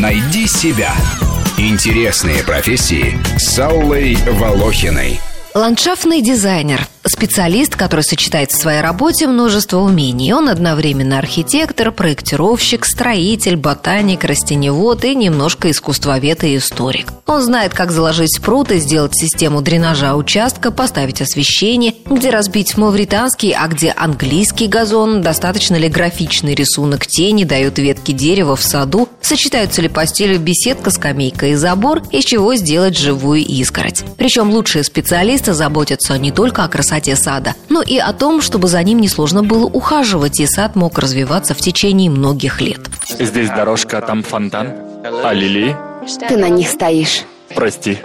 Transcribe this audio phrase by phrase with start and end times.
[0.00, 0.94] Найди себя.
[1.58, 5.20] Интересные профессии с Аллой Волохиной.
[5.52, 10.32] Ландшафтный дизайнер– специалист, который сочетает в своей работе множество умений.
[10.34, 17.08] Он одновременно архитектор, проектировщик, строитель, ботаник, растеневод и немножко искусствовед и историк.
[17.26, 23.52] Он знает, как заложить спрут и сделать систему дренажа участка, поставить освещение, где разбить мавританский,
[23.52, 29.80] а где английский газон, достаточно ли графичный рисунок тени дают ветки дерева в саду, сочетаются
[29.80, 34.04] ли по стилю беседка, скамейка и забор, из чего сделать живую изгородь.
[34.18, 38.82] Причем лучшие специалисты заботятся не только о красоте сада, но и о том, чтобы за
[38.82, 42.80] ним несложно было ухаживать, и сад мог развиваться в течение многих лет.
[43.18, 44.74] Здесь дорожка, там фонтан.
[45.24, 45.76] А лилии?
[46.28, 47.22] Ты на них стоишь.
[47.54, 47.98] Прости.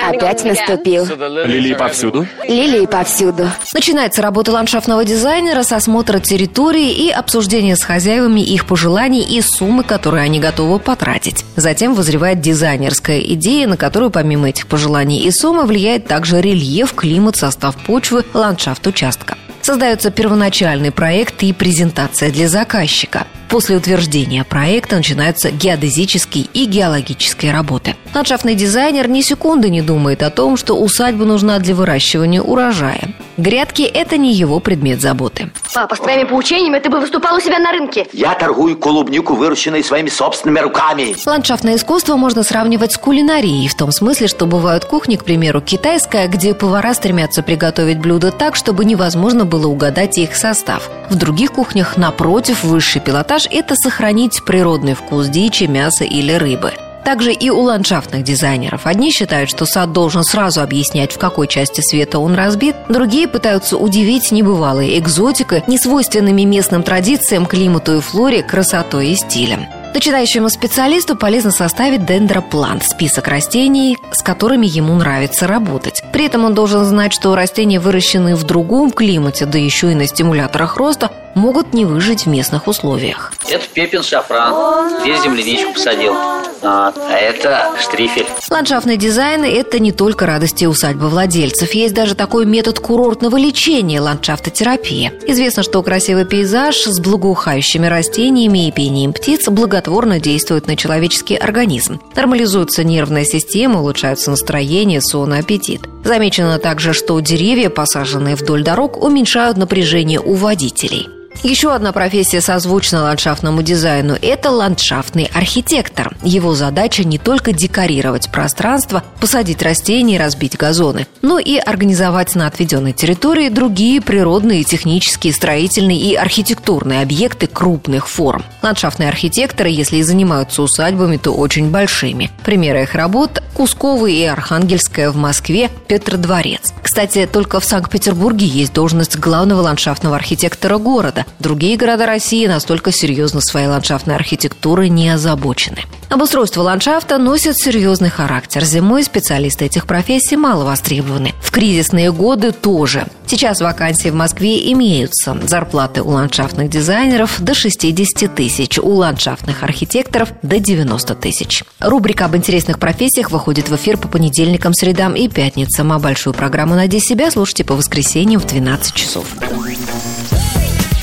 [0.00, 1.06] Опять наступил.
[1.46, 2.26] Лилии повсюду?
[2.46, 3.48] Лилии повсюду.
[3.74, 9.84] Начинается работа ландшафтного дизайнера с осмотра территории и обсуждения с хозяевами их пожеланий и суммы,
[9.84, 11.44] которые они готовы потратить.
[11.56, 17.36] Затем вызревает дизайнерская идея, на которую помимо этих пожеланий и суммы влияет также рельеф, климат,
[17.36, 19.36] состав почвы, ландшафт участка.
[19.62, 23.28] Создается первоначальный проект и презентация для заказчика.
[23.48, 27.94] После утверждения проекта начинаются геодезические и геологические работы.
[28.12, 33.14] Ландшафтный дизайнер ни секунды не думает о том, что усадьба нужна для выращивания урожая.
[33.36, 35.50] Грядки– это не его предмет заботы.
[35.74, 38.06] Папа, с твоими поучениями ты бы выступал у себя на рынке.
[38.12, 41.16] Я торгую клубнику, выращенной своими собственными руками.
[41.24, 46.28] Ландшафтное искусство можно сравнивать с кулинарией, в том смысле, что бывают кухни, к примеру, китайская,
[46.28, 50.90] где повара стремятся приготовить блюда так, чтобы невозможно было угадать их состав.
[51.08, 56.72] В других кухнях, напротив, высший пилотаж– это сохранить природный вкус дичи, мяса или рыбы.
[57.04, 58.86] Также и у ландшафтных дизайнеров.
[58.86, 63.76] Одни считают, что сад должен сразу объяснять, в какой части света он разбит, другие пытаются
[63.76, 69.66] удивить небывалой экзотикой, несвойственными местным традициям, климату и флоре, красотой и стилем.
[69.94, 76.02] Начинающему специалисту полезно составить дендроплан– список растений, с которыми ему нравится работать.
[76.14, 80.06] При этом он должен знать, что растения, выращенные в другом климате, да еще и на
[80.06, 83.34] стимуляторах роста, могут не выжить в местных условиях.
[83.48, 85.00] Это пепен шафран.
[85.02, 86.14] Здесь земляничку посадил.
[86.62, 88.26] А, а это штрифель.
[88.50, 91.72] Ландшафтный дизайн– это не только радости усадьбы владельцев.
[91.72, 95.12] Есть даже такой метод курортного лечения– ландшафтотерапия.
[95.26, 102.00] Известно, что красивый пейзаж с благоухающими растениями и пением птиц благотворно действует на человеческий организм.
[102.14, 105.82] Нормализуется нервная система, улучшается настроение, сон и аппетит.
[106.04, 111.08] Замечено также, что деревья, посаженные вдоль дорог, уменьшают напряжение у водителей.
[111.42, 116.16] Еще одна профессия созвучна ландшафтному дизайну– это ландшафтный архитектор.
[116.22, 122.46] Его задача не только декорировать пространство, посадить растения и разбить газоны, но и организовать на
[122.46, 128.44] отведенной территории другие природные, технические, строительные и архитектурные объекты крупных форм.
[128.62, 132.30] Ландшафтные архитекторы, если и занимаются усадьбами, то очень большими.
[132.44, 136.72] Примеры их работ– Кусковый и Архангельская в Москве, Петродворец.
[136.92, 141.24] Кстати, только в Санкт-Петербурге есть должность главного ландшафтного архитектора города.
[141.38, 145.78] Другие города России настолько серьезно своей ландшафтной архитектурой не озабочены.
[146.10, 148.62] Обустройство ландшафта носит серьезный характер.
[148.64, 151.32] Зимой специалисты этих профессий мало востребованы.
[151.40, 153.06] В кризисные годы тоже.
[153.32, 155.38] Сейчас вакансии в Москве имеются.
[155.48, 161.64] Зарплаты у ландшафтных дизайнеров до 60 тысяч, у ландшафтных архитекторов до 90 тысяч.
[161.80, 166.74] Рубрика об интересных профессиях выходит в эфир по понедельникам, средам и пятницам, а большую программу
[166.74, 169.24] «Найди себя» слушайте по воскресеньям в 12 часов.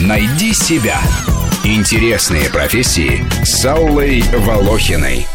[0.00, 1.02] Найди себя.
[1.62, 5.26] Интересные профессии с Аллой Волохиной.